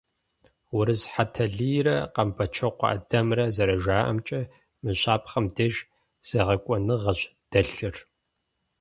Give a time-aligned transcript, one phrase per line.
[0.77, 4.41] Урыс Хьэтэлийрэ Къэмбэчокъуэ ӏэдэмрэ зэрыжаӏэмкӏэ,
[4.81, 5.75] мы щапхъэм деж
[6.27, 7.95] зегъэкӏуэныгъэщ дэлъыр.